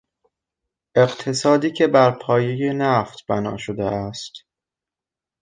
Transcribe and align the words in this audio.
اقتصادی 0.95 1.71
که 1.71 1.87
بر 1.87 2.11
پایهی 2.11 2.73
نفت 2.73 3.25
بنا 3.27 3.57
شده 3.57 3.83
است 3.85 4.33